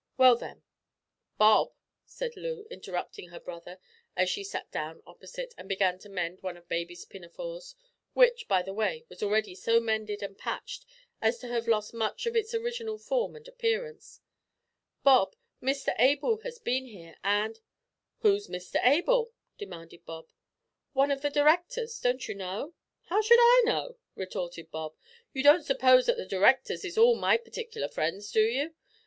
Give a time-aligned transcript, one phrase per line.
[0.17, 0.63] Well then"
[1.37, 1.73] "Bob,"
[2.07, 3.77] said Loo, interrupting her brother
[4.15, 7.75] as she sat down opposite, and began to mend one of baby's pinafores
[8.15, 10.87] which by the way was already so mended and patched
[11.21, 14.21] as to have lost much of its original form and appearance
[15.03, 17.59] "Bob, Mr Able has been here, and"
[18.21, 20.31] "Who's Mr Able?" demanded Bob.
[20.93, 22.73] "One of the directors, don't you know?"
[23.03, 24.95] "How should I know?" retorted Bob;
[25.31, 28.73] "you don't suppose that the d'rectors is all my partikler friends, do you?